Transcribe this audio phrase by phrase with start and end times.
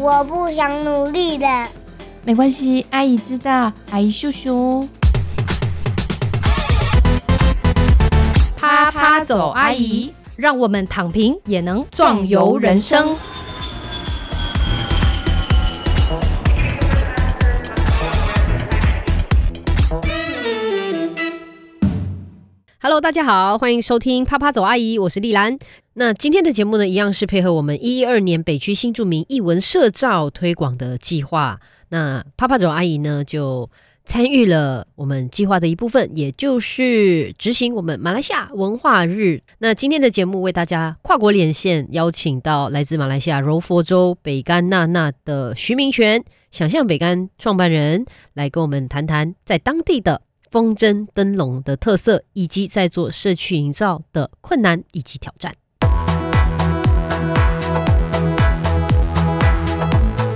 [0.00, 1.46] 我不想努力的。
[2.24, 4.88] 没关系，阿姨知道，阿姨秀秀。
[8.56, 13.14] 啪啪走，阿姨，让我们躺平也能壮游人生。
[22.82, 25.58] Hello，大家好，欢迎收听啪啪走阿姨，我是丽兰。
[25.92, 31.60] 那今天的节目呢，一样是配合我们一一二年北区新著名译文社照推广的计划。
[31.90, 33.68] 那啪啪走阿姨呢，就
[34.06, 39.42] 参与了我们计划的一部分，也就是执行我们马来西亚文化日。
[39.58, 50.22] 那今天的节目为大家跨国连线，邀请到来自马来西亚柔佛州北干纳纳的徐明权，想象北干创办人，来跟我们谈谈在当地的。
[50.50, 55.54] 风筝灯笼的特色，以及在做社区营造的困难以及挑战。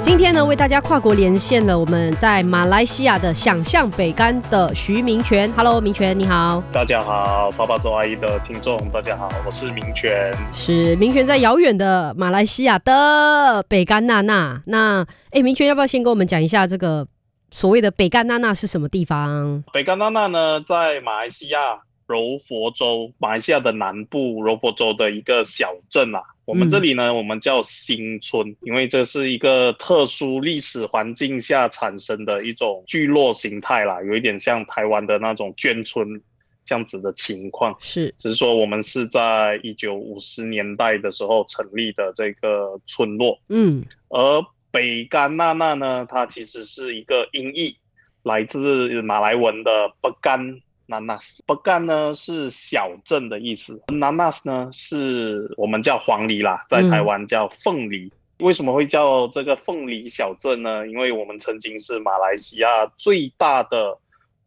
[0.01, 5.51] 今天呢，为大家跨国连线了我们在马来西亚的想象北干的徐明全。
[5.55, 6.63] Hello，明全，你好。
[6.73, 10.33] 大家好，爸爸周阿姨的听众，大家好，我是明全。
[10.53, 14.63] 是明全在遥远的马来西亚的北干娜娜。
[14.67, 17.09] 那，哎，明全要不要先跟我们讲一下这个？
[17.55, 19.63] 所谓的北干纳纳是什么地方？
[19.73, 26.21] 北干纳纳呢，在马来西亚柔佛州，马来西亚的南部柔佛州的一个小镇啊。
[26.47, 36.21] 我们这里呢，我们叫新村，因为这是一个特殊历史环境下产生的一种聚落形态啦，有一点像台湾的那种眷村
[36.65, 37.73] 这样子的情况。
[37.79, 43.39] 是，只是说我们是在一九五十年代的时候成立的这个村落。
[43.49, 47.77] 嗯，而北干纳纳呢，它其实是一个音译，
[48.25, 51.45] 来自马来文的“不干纳纳斯”。
[51.47, 58.13] 不干呢是小镇的意思，纳纳斯呢是我们叫黄梨啦，在台湾叫凤梨。
[58.41, 60.85] 为什么会叫这个凤梨小镇呢？
[60.89, 63.97] 因为我们曾经是马来西亚最大的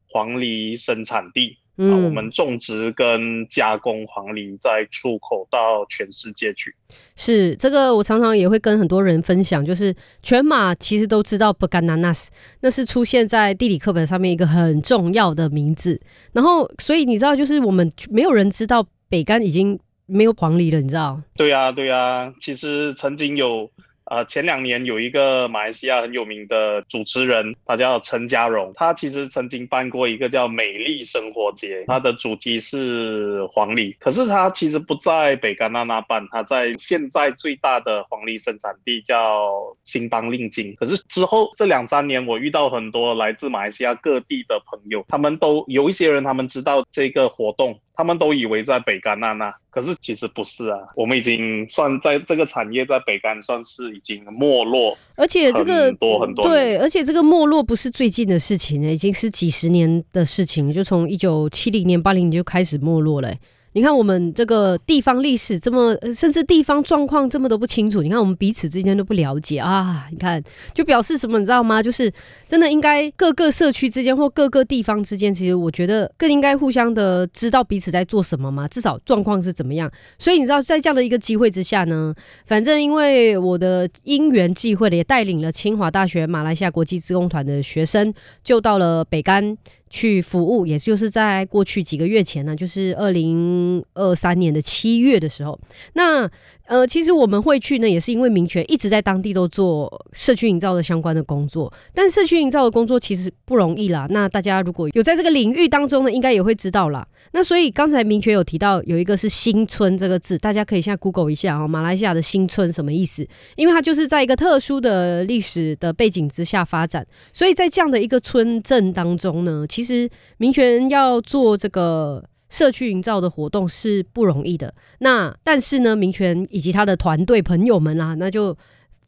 [0.09, 1.57] 黄梨生产地。
[1.77, 6.73] 啊，我们种植跟加工黄梨，再出口到全世界去。
[7.15, 12.27] 是这个，我常常也会跟很多人分享，就是全马其实都知道 Bananas，
[12.61, 15.99] 那是出现在地理课本上面一个很重要的名字。
[16.33, 21.21] 然后，所以你知道，就是我们没有人知道北干已经没有黄梨了，你知道？
[21.35, 23.69] 对呀，对呀，其实曾经有。
[24.09, 33.93] 呃，前两年有一个马来西亚很有名的主持人，他叫陈家荣，他其实曾经办过一个叫“美丽生活节”，他的主题是黄梨。
[33.99, 39.51] 可是他其实不在北干那那办，他在现在最大的黄梨生产地叫
[39.83, 40.73] 新邦令金。
[40.75, 47.77] 可是之后这两三年，我遇到很多来自马来西亚各地的朋友，他们都有一些人，他们知道这个活动。
[47.97, 50.77] 他们都以为在北干那那，可是其实不是啊。
[50.95, 63.33] 我们已经算在这个产业在北干算是已经没落，而且这个多很多对，而且这个没落不是最近的事情呢，已经是几十年的事情，就从一九七零年、八零年就开始没落了。
[63.77, 68.01] 你看我们这个地方历史这么，甚至地方状况这么都不清楚。
[68.01, 70.07] 你看我们彼此之间都不了解啊！
[70.09, 70.41] 你看，
[70.73, 71.37] 就表示什么？
[71.37, 71.83] 你知道吗？
[71.83, 72.11] 就是
[72.47, 78.67] 真的应该各个社区之间或各个地方之间，其实我觉得更应该互相的知道彼此在做什么嘛。
[78.67, 79.91] 至少状况是怎么样。
[80.17, 82.11] 所以你知道，在这样的一个机会之下呢，
[82.47, 88.11] 反正因为我的因缘际会的，也带领了清华大学马来西亚国际职工团的学生，
[88.43, 89.55] 就到了北干。
[89.89, 95.59] 去服务，也就是在过去几个月前呢，就是二零二三年的七月的时候，
[95.93, 96.29] 那。
[96.67, 101.71] 呃，其实我们会去呢，也是因为民权一直在当地都做社区营造的相关的工作。
[101.93, 104.05] 但社区营造的工作其实不容易啦。
[104.09, 107.07] 那大家如果有在这个领域当中呢，应该也会知道啦。
[107.31, 113.25] 那所以刚才民权有提到有一个是新村这个字，大家可以现在 Google 一下哦，马来西亚的新村什么意思？
[113.55, 122.23] 因为它就是在一个特殊的历史的背景之下发展，所以在这样的一个村镇当中呢，其实民权要做这个。
[122.49, 128.57] 社区营造的活动是不容易的，那但是呢，民权以及他的团队朋友们啊，那就。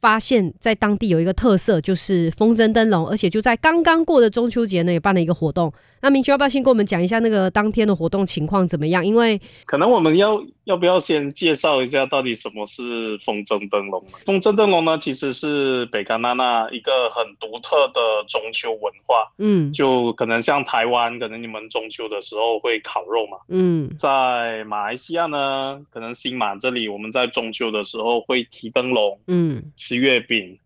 [0.01, 5.73] 发现，在当地有一个特色，就是风筝灯笼，而且就在刚刚过的中秋节呢，也办了一个活动。
[6.01, 9.05] 那明秋要不要先跟我们讲一下那个当天的活动情况怎么样？
[9.05, 14.03] 因为可能我们要要不要先介绍一下到底什么是风筝灯笼？
[14.25, 19.29] 风筝灯笼呢，其实是北干那那一个很独特的中秋文化。
[19.37, 23.37] 嗯，就可能像台湾，可能你们中秋的时候会烤肉嘛。
[23.49, 29.19] 嗯，在马来西亚呢，可能新马这里，我们在中秋的时候会提灯笼。
[29.27, 29.63] 嗯。
[29.75, 30.57] 吃月饼，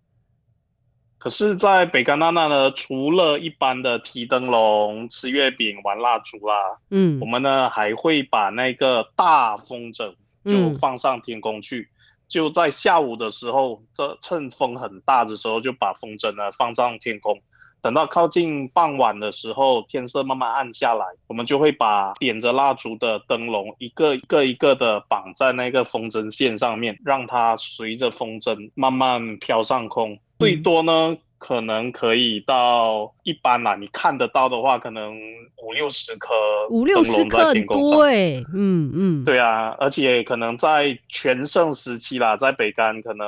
[1.24, 6.54] 可是，在北干那那呢，除了一般的提灯笼、吃月饼、玩蜡烛啦，
[6.90, 11.88] 嗯，我们呢还会把那个大风筝就放上天空去，
[12.28, 17.40] 就在下午的时候，这趁风很大的时候，就把风筝呢放上天空。
[17.82, 30.18] 等到靠近傍晚的时候，天色慢慢暗下来，我们就会把点着蜡烛的灯笼一个一个一个的绑在那个风筝线上面，让它随着风筝慢慢飘上空。
[30.44, 35.16] 最多呢，可能可以到一般啦，你看得到的话，可能
[35.64, 36.34] 五六十颗
[36.70, 43.26] 五六十颗很多哎，嗯嗯，对啊，而且可能在全盛时期啦，在北干可能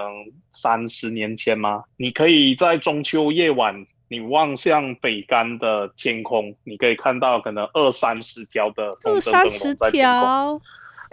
[0.52, 3.86] 三十年前嘛，你可以在中秋夜晚。
[4.08, 10.62] 你望向北干的天空，你可以看到可能二三十条的二三十条，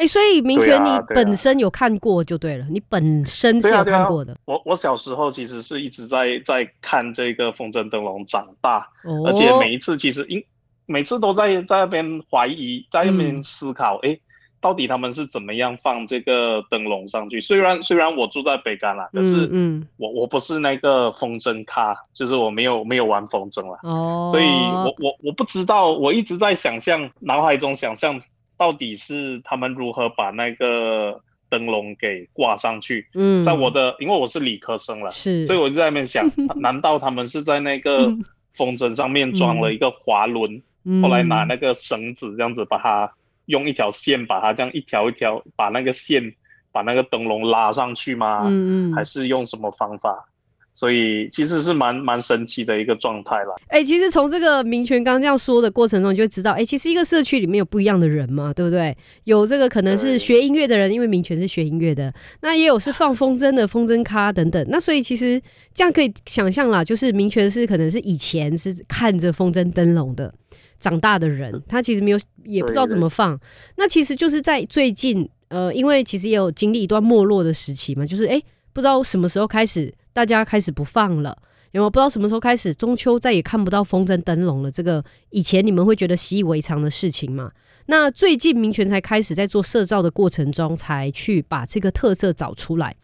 [0.03, 4.37] 哎，所以明泉你本身有看过就对了，你本身是有看过的。
[4.47, 8.85] 我我小时候其实是一直在在看这个风筝灯笼长大，
[9.25, 10.43] 而且每一次其实因
[10.87, 14.19] 每次都在在那边怀疑，在那边思考，哎。
[14.61, 17.41] 到底他们是怎么样放这个灯笼上去？
[17.41, 19.51] 虽然虽然我住在北干啦，可是
[19.97, 23.77] 我我不是那个风筝咖，就是我没有没有玩风筝了。
[23.83, 28.23] 哦，所以我我我不知道，我一直在想象，脑海中想象
[28.63, 31.21] 到底是他们如何把那个
[31.51, 33.09] 灯笼给挂上去。
[33.15, 38.07] 嗯，在我的，因为我是理科生了，是，所以我就在那边想， 难道他们是在那个
[38.55, 40.63] 风筝上面装了一个滑轮，
[41.03, 43.13] 后来拿那个绳子这样子把它。
[43.47, 46.33] 用一条线把它这样一条一条把那个线
[46.71, 48.43] 把那个灯笼拉上去吗？
[48.47, 50.25] 嗯嗯，还是用什么方法？
[50.75, 53.55] 所以其实是蛮蛮神奇的一个状态啦。
[53.69, 58.97] 哎，其实从这个明权刚这样说的过程中，你就知道，哎，其实一个社区里面有不一样的人嘛，对不对？
[59.25, 64.67] 有这个可能是学音乐的人，因为明权是学音乐的，那也有是放风筝的风筝咖等等。
[64.69, 65.41] 那所以其实
[65.75, 70.33] 这样可以想象啦，就是明权是可能是以前是看着风筝灯笼的。
[70.81, 73.39] 长大的人，他其实没有，也不知道怎么放。
[73.77, 78.43] 那其实就是在最近，呃，因为其实也有经历一段没落的时期嘛，就是哎，
[78.73, 81.37] 不知道什么时候开始，大家开始不放了，
[81.73, 81.91] 有没有？
[81.91, 84.71] 不知道什么时候开始，中秋再也看不到风筝灯笼了。
[84.71, 87.51] 这个以前你们会觉得习以为常的事情嘛？
[87.87, 92.95] 那最近民权才开始在做社造的过程中，才去把这个特色找出来。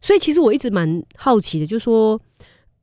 [0.00, 2.20] 所以其实我一直蛮好奇的，就说。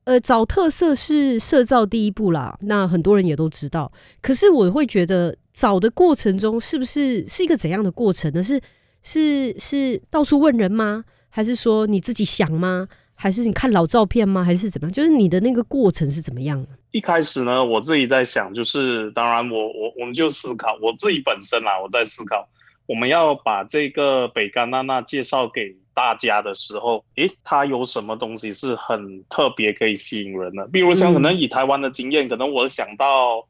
[0.06, 3.92] 呃，找特色是社造第一步啦，那很多人也都知道。
[4.22, 8.44] 可是我会觉得找的过程中，是不是是一个怎样的过程呢？
[8.44, 8.62] 是
[9.02, 11.06] 是是到处问人吗？
[11.30, 12.88] 还是说你自己想吗？
[13.16, 14.44] 还是你看老照片吗？
[14.44, 14.94] 还是怎么样？
[14.94, 16.66] 就是你的那个过程是怎么样？
[16.92, 22.48] 一开始呢，我自己在想，就是当然我我我们就思考我自己本身啦，我在思考
[22.86, 25.76] 我们要把这个北干娜娜介绍给。
[25.96, 30.68] 大家的时候，诶，它有什么东西是很特别可以吸引人的？
[30.68, 33.48] 比如像可能以台湾的经验，可能我想到，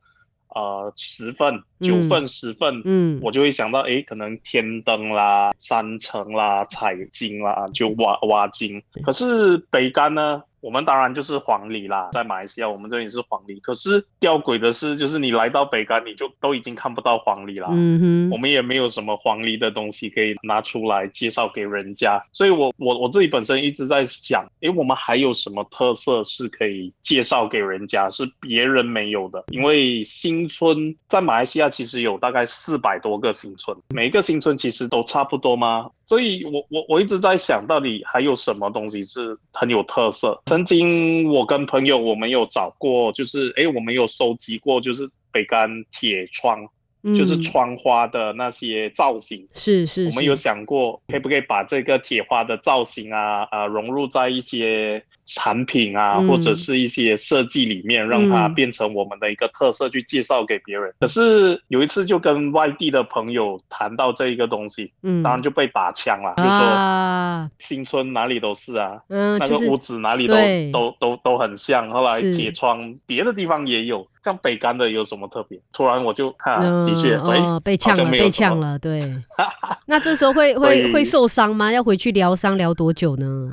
[0.55, 8.81] 呃，十份、九份、十份，嗯，我就会想到，哎，可能天灯啦、山城啦、彩金啦，就挖挖金。
[9.03, 10.41] 可是北干呢？
[10.65, 13.59] 我们当然就是黄梨啦，在马来西亚，我们这里是黄梨。
[13.59, 17.67] 可是吊诡的是，就是你来到北干，你就都已经看不到黄梨啦。
[17.71, 22.19] 嗯哼，我们也没有什么黄梨的东西可以拿出来介绍给人家。
[22.33, 29.43] 所以，我我我自己本身一直在想，诶，我们还有什么特色是可以介绍给人家，是别人没有的？
[29.49, 35.91] 因为新村在马来西亚其实有大概四百多个新村，每一个新村其实都差不多吗？
[36.07, 40.39] 所以，我我我一直在想到底还有什么东西是很有特色。
[40.45, 46.67] 曾经我跟朋友，我们有找过，就是哎，我们有收集过，就是北干铁窗。
[47.13, 60.91] 就是窗花的那些造型，是是，我们有想过，可不可以把这个铁花的造型啊啊融入在一些产品啊，或者是一些设计里面，让它变成我们的一个特色，去介绍给别人。
[60.99, 70.33] 可是有一次就跟外地的朋友谈到这一个东西，嗯，当然就被打枪了，就说新村哪里都是啊，嗯，那个屋子哪里都
[70.71, 71.87] 都都都很像。
[71.91, 74.07] 后来铁窗别的地方也有。
[74.25, 75.61] 像北干的有什么特别？
[75.71, 78.99] 突然我就哈，的确，哦，被呛了，被呛了，对。
[79.85, 81.71] 那这时候会会会受伤吗？
[81.71, 83.51] 要回去疗伤疗多久呢？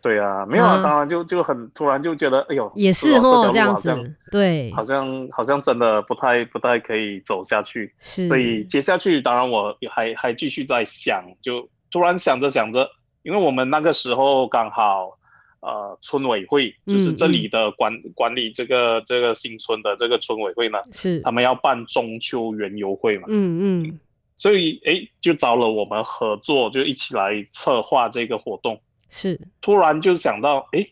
[0.00, 7.92] 对啊，没有啊，当然就就很突然就觉得，哎呦，也是哦，这样子，对，好像好像真的不太不太可以走下去。
[7.98, 12.88] 是，所以接下去，当然我还还继续在想，就突然想着想着，
[13.24, 15.18] 因为我们那个时候刚好。
[15.62, 24.00] 呃，村委会就是这里的管管理这个这个新村的这个村委会呢，是他们要办中秋园游会嘛，嗯嗯，
[24.36, 28.80] 所以哎，就找了我们合作，就一起来策划这个活动。
[29.08, 30.84] 是，突然就想到，哎，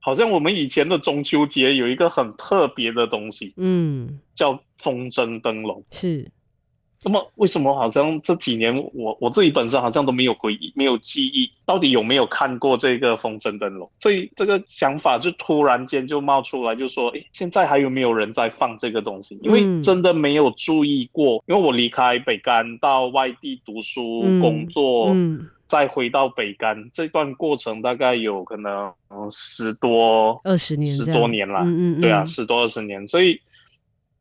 [0.00, 5.84] 好像我们以前的中秋节有一个很特别的东西，嗯，叫风筝灯笼。
[5.92, 6.28] 是。
[7.02, 13.88] 那么为什么好像这几年我我自己本身好像都没有回忆，没有记忆，到底有没有看过这个风筝灯笼？
[14.00, 19.38] 所以这个想法就突然间就冒出来，就说：诶，现在还有没有人在放这个东西？
[19.42, 19.82] 因为嗯。
[19.86, 33.40] 真的没有注意过，因为我离开北干到外地读书、嗯工作，嗯，再回到北干这段过程大概有可能嗯十多二十年十多年了，嗯嗯，对啊，嗯十多二十年，所以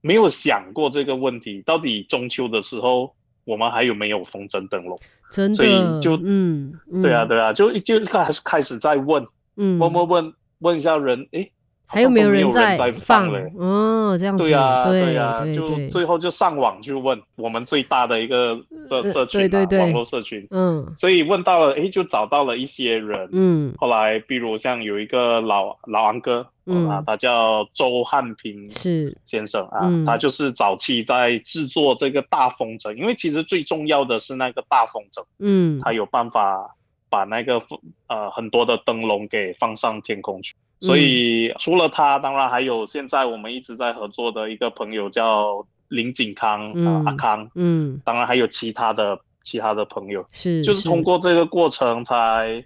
[0.05, 4.95] 没有想过这个问题，到底中秋的时候我们还有没有风筝灯笼？
[5.31, 9.25] 真所以就嗯，嗯对啊，，对啊，就就开始开始在问
[9.57, 11.54] 嗯，问问问问一下人，诶，好
[11.87, 13.31] 还有没有人有在在放？
[13.31, 13.51] 嘞？？
[13.57, 19.79] 哦，这样子，对呀、对呀、就最后就上网去问我们最大的一个社群、啊对对对。
[19.79, 20.91] 网络社群，嗯。
[20.95, 23.73] 所以问到了，诶，就找到了一些人，嗯。
[23.77, 26.89] 后来，比如像有一个老老王哥，嗯。
[26.89, 30.03] 啊，他叫周汉平是，先生啊，嗯。
[30.05, 35.79] 他就是早期在制作这个大风筝，因为其实最重要的是那个大风筝，嗯。
[35.81, 36.75] 他有办法
[37.09, 40.55] 把那个风呃很多的灯笼给放上天空去。
[40.81, 50.25] 嗯所以除了他，当然还有现在我们一直在合作的一个朋友叫林景康啊、嗯阿康，嗯当然还有其他的其他的朋友。
[50.31, 52.63] 是，就是通过这个过程才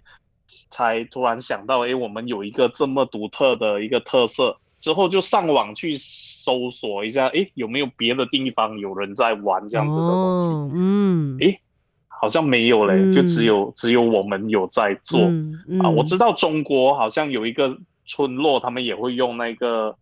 [0.69, 10.45] 才突然想到，哎，我们有一个这么独特的一个特色，之后就上网去搜索一下，哎，有没有别的地方有人在玩这样子的东西？
[10.51, 11.53] 哦嗯，哎，
[12.07, 15.89] 好像没有嘞，嗯就只有只有我们有在做、嗯啊。
[15.89, 17.77] 我嗯知道中国好像有一个
[18.09, 19.95] 村落，他们也会用那个。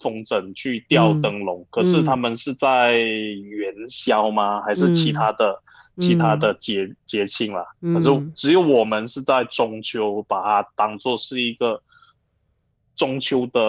[0.00, 4.60] 风筝去吊嗯灯笼，可是他们是在元宵吗？
[4.60, 5.62] 还是其他的、
[5.96, 7.64] 其他的节节庆啦？
[7.80, 11.80] 可是嗯只有我们是在中秋把它当做是一个
[12.96, 13.60] 中秋的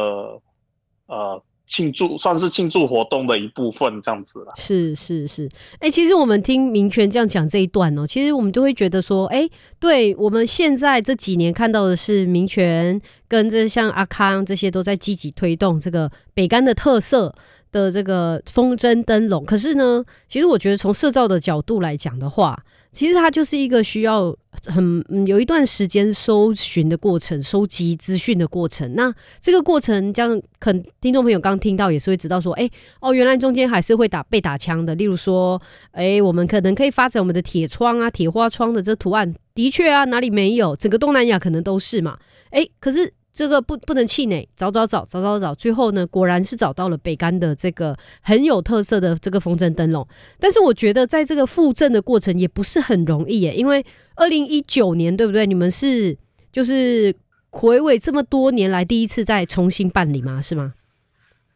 [1.05, 4.53] 呃庆祝，算是庆祝活动的一部分这样子啦。
[4.55, 17.33] 是是是，哎、其实我们听明权这样讲这一段哦、其实我们就会觉得说，哎、对我们现在这几年看到的是明权跟这像阿康这些都在积极推动这个北干的特色
[17.71, 19.43] 的这个风筝灯笼。
[19.43, 22.63] 可是呢，其实我觉得从社造的角度来讲的话，
[22.95, 24.33] 其实它就是一个需要
[24.67, 28.95] 很、嗯有一段时间搜寻的过程，收集资讯的过程。
[28.95, 32.69] 那这个过程，这样可能听众朋友刚听到也是会知道说，哎、
[33.01, 34.95] 哦，原来中间还是会打被打枪的。
[34.95, 35.61] 例如说，
[35.91, 40.73] 哎，我们可能可以发展我们的铁窗啊、铁花窗的这图案，的确啊，哪里没有？
[40.77, 42.17] 整个东南亚可能都是嘛。
[42.51, 50.07] 哎，可是这个不不能气馁，找找找找找找，最后呢，果然是找到了北干的这个很有特色的这个风筝灯笼。
[50.39, 55.45] 但是我觉得在这个复振的过程也不是很容易耶，因为二零一九年对不对？
[55.45, 56.17] 你们是
[56.49, 57.13] 就是
[57.49, 60.41] 回味这么多年来第一次再重新办理吗？
[60.41, 60.73] 是吗？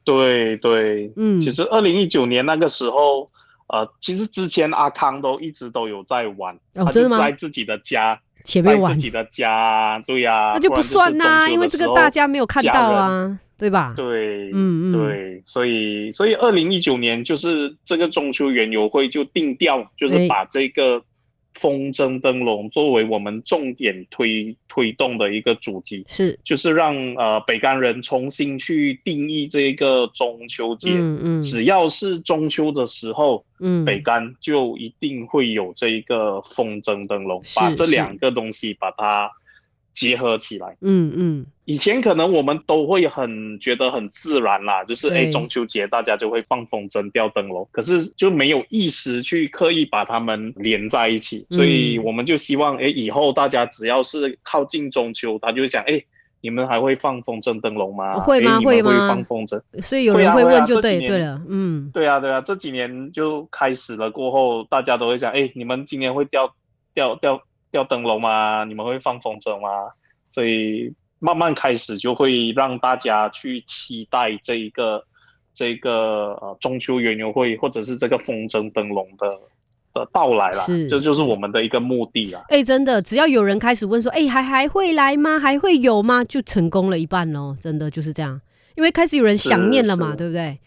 [0.04, 3.30] 对对，嗯，其实二零一九年那个时候，
[3.68, 13.94] 呃，其实之前阿康都一直都有在玩，他就哦真的吗在自己的家，前面玩在自己的家，对呀、那就不算呐、因为这个大家没有看到啊，对吧？
[13.96, 20.28] 对，嗯嗯，对，所以所以二零一九年就是这个中秋园游会就定调，就是哎。
[20.30, 21.02] 把这个
[21.56, 30.92] 风筝灯笼作为我们重点推推动的一个主题，是，就是让呃北干人重新去定义这个中秋节。
[30.94, 31.42] 嗯嗯。
[31.42, 39.30] 只要是中秋的时候，嗯，北干就一定会有这一个风筝灯笼，把这两个东西把它
[39.94, 40.76] 结合起来。
[40.82, 56.02] 嗯嗯以前可能我们都会很觉得很自然啦，就是对哎中秋节大家就会放风筝、吊灯笼，可是就没有意识去刻意把它们连在一起，所以嗯我们就希望哎以后大家只要是靠近中秋，他就会想哎。
[56.42, 58.18] 你们还会放风筝灯笼吗？
[58.18, 59.62] 会吗会吗放风筝？
[59.82, 66.50] 所以有人会问就对对了，嗯对啊，对啊，这几年就开始了，过后大家都会想，哎，你们今年会吊
[66.94, 68.64] 吊吊吊灯笼吗？
[68.64, 69.70] 你们会放风筝吗？
[70.30, 75.04] 所以慢慢开始就会让大家去期待这一个
[75.54, 79.38] 这个呃中秋园游会，或者是这个风筝灯笼的
[79.94, 82.46] 的到来啦，是这就是是我们的一个目的啦。
[82.50, 85.40] 哎、真的，只要有人开始问说，哎、还还会来吗？
[85.40, 86.24] 还会有吗？
[86.24, 88.40] 就成功了一半喽，真的就是这样，
[88.76, 90.60] 因为开始有人想念了嘛，对不对？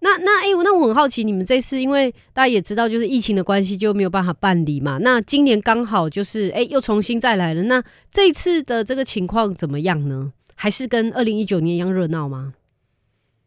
[0.00, 4.98] 那那哎、那我很好奇，你们这次因为大家也知道，就是疫情的关系，就没有办法办理嘛。
[4.98, 7.62] 那今年刚好就是哎、又重新再来了。
[7.64, 10.32] 那这一次的这个情况怎么样呢？
[10.54, 12.54] 还是跟二零一九年一样热闹吗？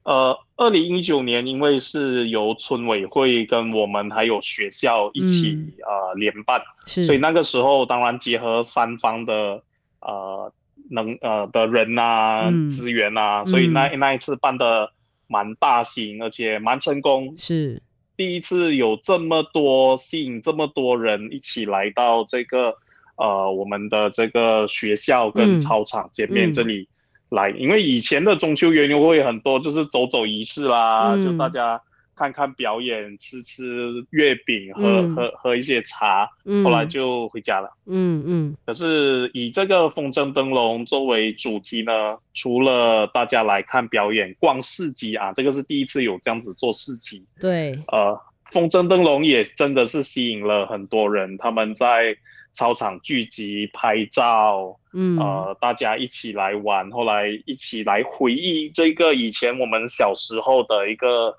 [0.03, 9.61] 呃，二零一九年因为是由村委会跟我们还有学校一起、嗯呃联办，是，所以那个时候当然结合三方的
[10.01, 10.51] 呃
[10.89, 14.91] 能呃的人呐、嗯资源呐、所以那那一次办的
[15.27, 17.33] 蛮大型，而且蛮成功。
[17.37, 17.81] 是，
[18.17, 22.73] 第第一次有这么多吸引这么多人一起来到这个
[23.17, 25.59] 呃我们的这个学校跟嗯。
[25.59, 26.53] 操场见面嗯。
[26.53, 26.87] 这里
[27.27, 31.25] 来，因为以前的中秋园游会很多就是走走仪式啦，嗯。
[31.25, 31.81] 就大家
[32.15, 35.15] 看看表演，吃吃月饼，喝、嗯。
[35.15, 36.63] 喝喝一些茶，嗯。
[36.63, 37.69] 后来就回家了。
[37.85, 38.57] 嗯嗯。
[38.65, 47.25] 可是以这个风筝灯笼作为主题呢，除了大家来看表演、逛市集啊，这个是第一次有这样子做市集。
[47.39, 48.19] 对，呃，
[48.51, 52.15] 风筝灯笼也真的是吸引了很多人，他们在
[52.51, 55.17] 操场聚集拍照，嗯。
[55.17, 61.35] 呃，大家一起来玩，后来一起来回忆这个以前我们小时候的一个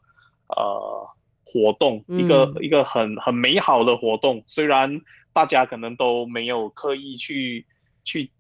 [0.49, 1.09] 呃
[1.45, 4.43] 活动，一个嗯一个很很美好的活动。
[4.47, 5.01] 虽然
[5.33, 7.67] 大家可能都没有刻意去
[8.05, 8.31] 去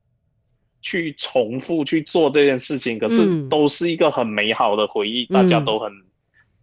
[0.80, 3.48] 去重复去做这件事情，可是嗯。
[3.48, 5.92] 都是一个很美好的回忆，大家嗯都很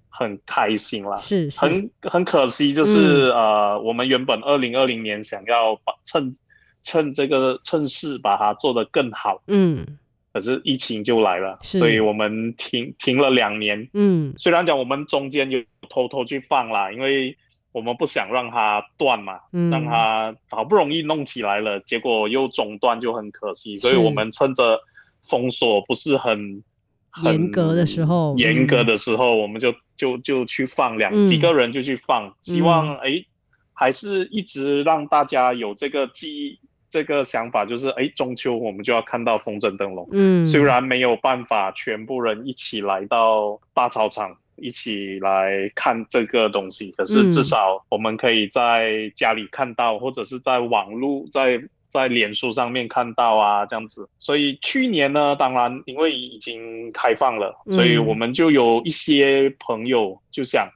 [0.10, 1.16] 很开心啦。
[1.18, 6.36] 是是，很很可惜，就是、呃，我们原本二零二零年想要把趁
[6.84, 9.86] 趁这个趁势把它做得更好，嗯
[10.34, 13.90] 可是疫情就来了，所以我们停停了两年。
[13.94, 14.34] 嗯。
[14.38, 17.36] 虽然讲我们中间有偷偷去放啦，因为
[17.74, 24.80] 我们不想让它断嘛，嗯，让它好不容易弄起来了，结果又中断就很可惜，所以我们趁着
[25.24, 26.64] 封锁不是很
[27.10, 31.26] 很严格的时候严格嗯的时候，我们就就就去放两、嗯。
[31.26, 33.26] 几个人就去放，希望嗯哎
[33.74, 36.60] 还是一直让大家有这个记忆。
[36.92, 40.08] 这个想法就是，哎，中秋我们就要看到风筝灯笼。
[40.12, 54.08] 嗯，虽然没有办法全部人一起来到大操场一起来看这个东西，可是嗯至少我们可以在家里看到，或者是在网络在在脸书上面看到啊，这样子。
[54.20, 60.70] 所以去年呢，当然因为已经开放了，嗯所以我们就有一些朋友就想，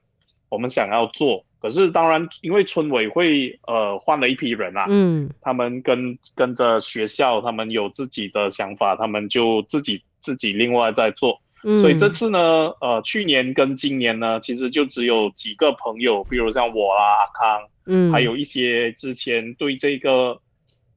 [0.48, 1.43] 我们想要做。
[1.65, 5.27] 可是当然，因为村委会呃换了一批人啊，嗯。
[5.41, 11.41] 他们跟跟着学校，他们有自己的想法，他们就自己自己另外在做。
[11.63, 12.39] 嗯，所以这次呢，
[12.81, 18.11] 呃，去年跟今年呢，其实就只有几个朋友，比如像我啦、阿康，嗯。
[18.11, 20.39] 还有一些之前对这个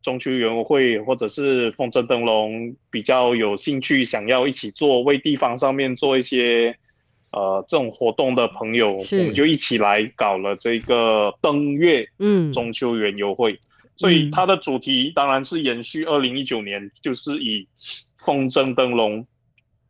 [0.03, 6.77] 中秋园游会或者是风筝灯笼比较有兴趣，想要一起做，为地方上面做一些
[7.31, 12.53] 呃这种活动的朋友，我们就一起来搞了这个登月嗯。
[12.53, 13.59] 中秋园游会。
[13.97, 17.67] 所以它的主题当然是延续二零一九年，就是以
[18.17, 19.27] 风筝灯笼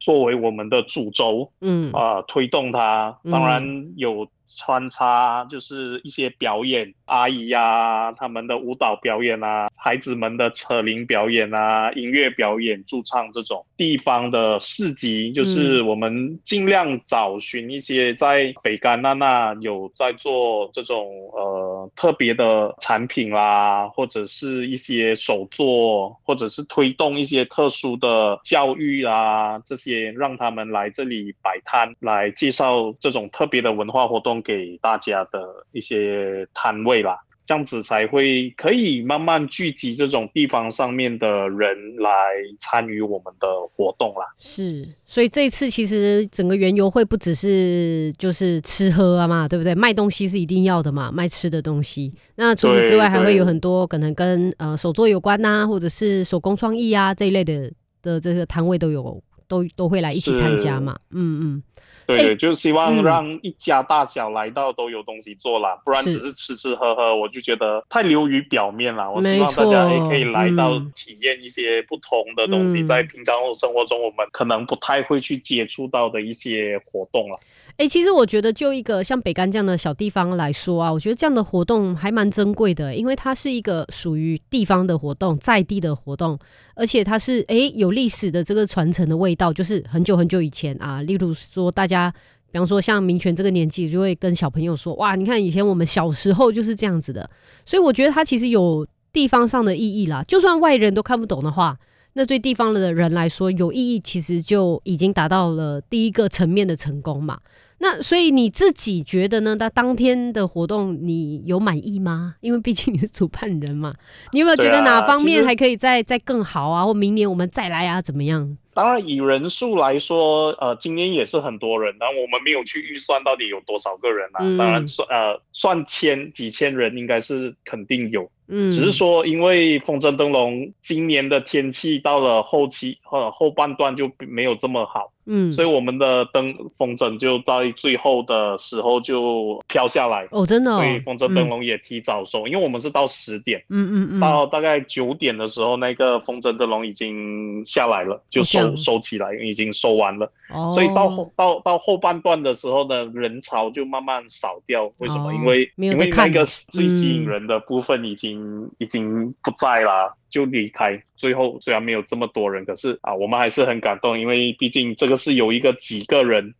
[0.00, 1.92] 作为我们的主轴嗯。
[1.92, 3.18] 啊、推动它。
[3.24, 3.30] 嗯。
[3.30, 37.18] 当然有穿插就是一些表演，阿姨呀、他们的舞蹈表演啊，孩子们的扯铃表演啊，音乐表演、驻唱这种地方的市集，就是我们尽量找寻一些在北干那那有在做这种呃特别的产品啦，或者是一些手作，或者是推动一些特殊的教育啊，这些让他们来这里摆摊，来介绍这种特别的文化活动给大家的一些摊位啦。
[37.46, 42.12] 这样子才会可以慢慢聚集这种地方上面的人来
[42.60, 44.26] 参与我们的活动啦。
[44.36, 49.74] 是，所以这一次其实整个园游会不只是就是吃喝啊嘛，对不对？
[49.74, 52.12] 卖东西是一定要的嘛，卖吃的东西。
[52.34, 57.72] 那除此之外，还会有很多可能跟呃手作有关呐、或者是手工创意啊这一类的
[58.02, 60.94] 的这个摊位都有，都都会来一起参加嘛。
[61.12, 69.10] 嗯嗯，哎对对，就希望嗯让一家大小来到都有东西做啦，不然只是吃吃喝喝，我就觉得太流于表面了。
[69.10, 77.38] 我希望大家也可以来到嗯体验一些不同的东西，嗯在平常生活中我们可能不太会去接触到的一些活动了。
[77.78, 86.36] 哎、其实我觉得就一个像北干这样的小地方来说啊，我觉得这样的活动还蛮珍贵的，因为它是一个属于地方的活动，在地的活动，
[86.74, 92.12] 而且它是哎、有历史的这个传承的味道，就是很久很久以前啊，例如说大家。
[92.50, 97.28] 比方说，像民权这个年纪，就会跟小朋友说：“哇，你看以前我们小时候就是这样子的。”
[97.66, 100.24] 所以我觉得它其实有地方上的意义啦。
[100.26, 101.76] 就算外人都看不懂的话，
[102.14, 107.38] 那对地方的人来说有意义，其实就已经达到了第一个层面的成功嘛。
[107.80, 109.54] 那所以你自己觉得呢？
[109.58, 112.34] 那当天的活动你有满意吗？
[112.40, 113.94] 因为毕竟你是主办人嘛，
[114.32, 116.84] 你有没有觉得哪方面还可以再再更好啊？
[116.84, 118.02] 或明年我们再来啊？
[118.02, 118.56] 怎么样？
[118.74, 124.38] 当然，以人数来说，呃，今年也是很多人，但我们没有去预算到底有多少个人啊。
[124.40, 143.62] 嗯当然算呃算千几千人应该是肯定有，嗯，只是说因为风筝灯笼今年的天气到了后期呃后半段就没有这么好，嗯，所以我们的灯风筝就在最后的时候就飘下来，哦，真的哦所，以风筝灯笼也提早收，因为我们是到十点。
[143.68, 150.30] 嗯嗯嗯，到大概九点的时候，那个风筝灯笼已经下来了，就收收起来，已经收完了。
[150.52, 154.90] 哦，所以到后到到后半段的时候呢，人潮就慢慢少掉。
[154.98, 155.28] 为什么？
[155.28, 161.02] 哦因为因为那个最吸引嗯人的部分已经、已经不在啦，就离开。
[161.16, 166.54] 最后虽然没有这么多人，可是啊，我们还是很感动，因为毕竟这个是有一个几个人。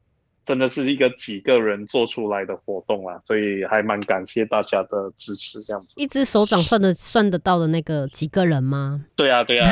[0.44, 5.92] 真的是一个几个人做出来的活动啊，所以还蛮感谢大家的支持，这样子。
[6.00, 9.04] 一只手掌算得算得到的那个几个人吗？
[9.14, 9.70] 对啊，对啊，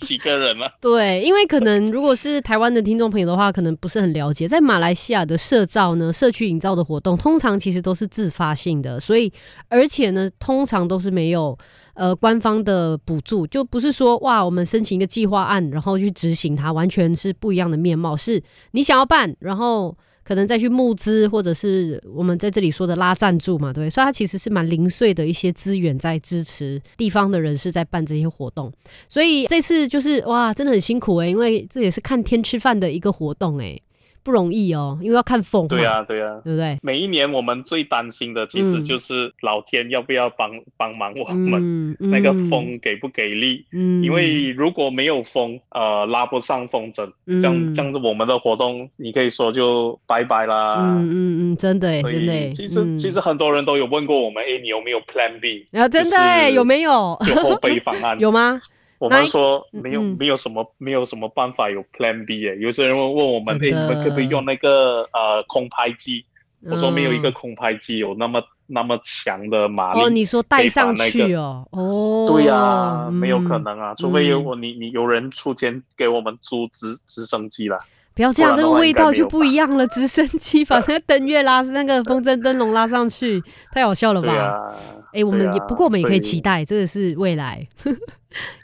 [0.00, 0.72] 几个人啊？
[0.80, 9.30] 对，因为可能如果是台湾的听众朋友的话，可能不是很了解，在马来西亚的社造呢，社区营造的活动，通常其实都是自发性的，所以
[9.68, 11.54] 而且呢，通常都是没有
[11.94, 19.96] 呃官方的补助，就不是说哇，我们申请一个计划案，然后去执行它，完全是不一样的面貌，是你想要办，然后。
[20.24, 28.72] 可能再去募资，或者是我们在这里说的拉赞助嘛，对，所以它其实是蛮零碎的一些资源在支持地方的人士在办这些活动。
[29.08, 33.76] 所以这次就是哇，真的很辛苦哎、因为这也是看天吃饭的一个活动哎、
[34.22, 36.40] 不容易哦，因为要看风嘛，对啊，对啊。
[36.44, 36.78] 对不对？
[36.82, 43.64] 每一年我们最担心的其实就是老天要不要帮帮忙我们，嗯， 那个嗯，风给不给力。
[43.72, 50.76] 嗯，因为如果没有风，呃，拉不上风筝，嗯这样这样子我们的活动，你可以说就拜拜啦。
[50.80, 55.66] 嗯嗯嗯，真的真的其实、嗯其实很多人都有问过我们，哎，你有没有 Plan B？
[55.70, 57.18] 然后真的哎，有没有？
[57.26, 58.60] 就后备方案 有吗？
[59.02, 66.24] 我们说没有嗯没有什么没有什么办法有 Plan B 诶，有些人会问我们，哎，你们可不可以用那个呃空拍机？
[66.70, 70.00] 我说没有一个嗯空拍机有那么那么强的马力。
[70.02, 73.64] 哦，你说带上去哦，哦，对呀、没有可嗯。
[73.64, 77.76] 能啊，除非有嗯我你你有人出钱给我们租直直升机啦。
[78.14, 79.84] 不要这样，这个味道就不一样了。
[79.88, 84.72] 直升机把那个登月拉那个风筝灯笼拉上去，太好笑了吧？
[85.12, 87.66] 哎、我们也、啊不过我们也可以期待，这个是未来。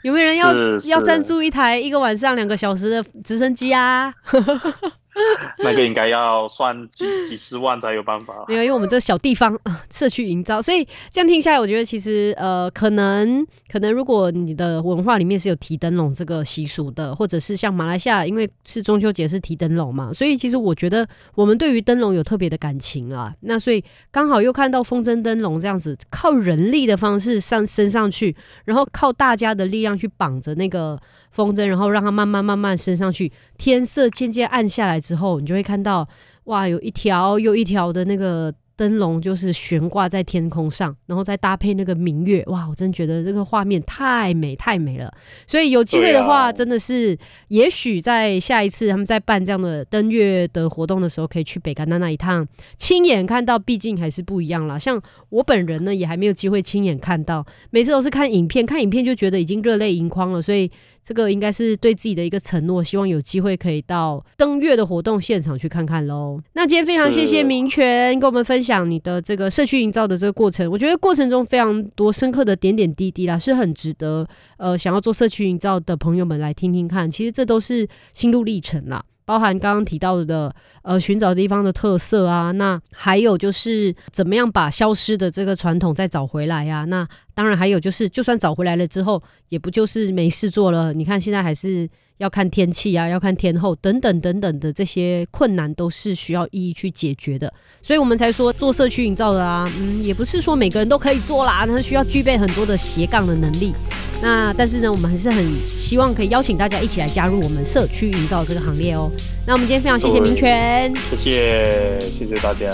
[0.03, 0.53] 有没有人要
[0.89, 4.13] 要赞助一台一个晚上两个小时的直升机啊？
[5.59, 8.45] 那个应该要算几 几十万才有办法。
[8.47, 23.33] 没有，因为我们这个小地方啊， 社区营造，所以这样听下来，我觉得其实呃，可能可能如果你的文化里面是有提灯笼这个习俗的，或者是像马来西亚，因为是中秋节是提灯笼嘛，所以其实我觉得我们对于灯笼有特别的感情啊。
[23.41, 30.99] 那所以刚好又看到风筝灯笼这样子，靠人力的方式上升上去，然后靠大家的力量去绑着那个
[31.31, 36.07] 风筝，然后让它慢慢慢慢升上去，天色渐渐暗下来之后，你就会看到
[36.43, 45.11] 哇，有一条又一条的那个灯笼，就是悬挂在天空上，然后再搭配那个明月，哇，我真觉得这个画面太美太美了。
[45.47, 47.17] 所以有机会的话，啊真的是
[47.47, 54.77] 也许在下一次他们在办这样的登月的活动的时候，可以去北干那那一趟，亲眼看到，毕竟还是不一样啦。
[54.77, 60.71] 像我本人呢，也还没有机会亲眼看到，每次都是看影片，看影片就觉得已经热泪盈眶了，所以。
[61.03, 66.39] 这个应该是对自己的一个承诺，希望有机会可以到登月的活动现场去看看喽。
[66.53, 77.09] 那今天非常谢谢是明权跟我们分享你的这个社区营造的这个过程，我觉得过程中非常多深刻的点点滴滴啦，是很值得呃想要做社区营造的朋友们来听听看。
[77.09, 79.03] 其实这都是心路历程啦。
[79.25, 87.07] 包含刚刚提到的，呃，寻找地方的特色啊，那还有就是怎么样把消失的这个传统再找回来呀、那
[87.39, 90.91] 当然还有就是，就算找回来了之后，也不就是没事做了？
[90.91, 97.49] 你看现在还是要看天气啊，要看天候等等等等的这些困难，都是需要一一去解决的。
[97.81, 103.73] 所以我们才说做社区营造的啊，嗯，也不是说每个人都可以做啦，那需要具备很多的斜杠的能力。
[104.21, 109.09] 那但是呢，我们还是很希望可以邀请大家一起来加入我们社区营造这个行列哦。
[109.47, 112.69] 那我们今天非常谢谢明权，谢谢谢谢大家。